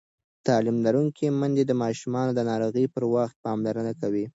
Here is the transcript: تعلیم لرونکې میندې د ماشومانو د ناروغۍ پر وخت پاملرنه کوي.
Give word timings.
تعلیم 0.47 0.77
لرونکې 0.85 1.27
میندې 1.39 1.63
د 1.67 1.71
ماشومانو 1.83 2.31
د 2.35 2.39
ناروغۍ 2.49 2.85
پر 2.93 3.03
وخت 3.15 3.35
پاملرنه 3.45 3.93
کوي. 4.01 4.25